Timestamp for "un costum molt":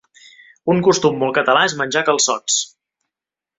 0.73-1.37